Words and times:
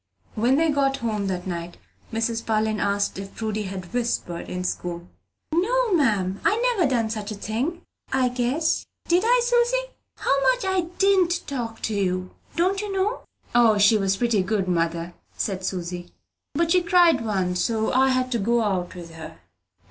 When 0.33 0.55
they 0.55 0.71
got 0.71 0.97
home 1.05 1.27
that 1.27 1.45
night, 1.45 1.77
Mrs. 2.11 2.43
Parlin 2.43 2.79
asked 2.79 3.19
if 3.19 3.35
Prudy 3.35 3.65
had 3.65 3.93
whispered 3.93 4.49
in 4.49 4.63
school. 4.63 5.07
"No, 5.53 5.93
ma'am. 5.93 6.41
I 6.43 6.57
never 6.57 6.89
done 6.89 7.11
such 7.11 7.29
a 7.31 7.35
thing 7.35 7.83
I 8.11 8.29
guess. 8.29 8.83
Did 9.07 9.21
I, 9.23 9.39
Susy? 9.43 9.93
How 10.17 10.41
much 10.41 10.65
I 10.65 10.87
didn't 10.97 11.45
talk 11.45 11.81
to 11.83 11.93
you, 11.93 12.31
don't 12.55 12.81
you 12.81 12.91
know?" 12.91 13.25
"O, 13.53 13.77
she 13.77 13.95
was 13.95 14.17
pretty 14.17 14.41
good, 14.41 14.67
mother," 14.67 15.13
said 15.37 15.63
Susy; 15.63 16.09
"but 16.55 16.71
she 16.71 16.81
cried 16.81 17.23
once 17.23 17.61
so 17.63 17.93
I 17.93 18.07
had 18.09 18.31
to 18.31 18.39
go 18.39 18.63
out 18.63 18.95
with 18.95 19.13
her." 19.13 19.37